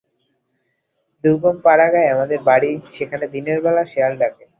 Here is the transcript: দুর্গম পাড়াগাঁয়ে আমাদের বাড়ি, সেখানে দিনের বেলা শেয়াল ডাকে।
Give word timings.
দুর্গম 1.23 1.55
পাড়াগাঁয়ে 1.65 2.13
আমাদের 2.15 2.39
বাড়ি, 2.49 2.71
সেখানে 2.95 3.25
দিনের 3.33 3.57
বেলা 3.65 3.83
শেয়াল 3.91 4.13
ডাকে। 4.21 4.43